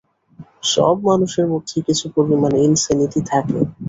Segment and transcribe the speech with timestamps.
[0.65, 3.59] সব মানুষের মধ্যেই কিছু পরিমাণ ইনসেনিটি থাকে।